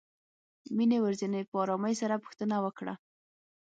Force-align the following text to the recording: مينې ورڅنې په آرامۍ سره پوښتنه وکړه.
مينې 0.75 0.97
ورڅنې 1.01 1.41
په 1.49 1.55
آرامۍ 1.63 1.93
سره 2.01 2.21
پوښتنه 2.23 2.55
وکړه. 2.65 2.93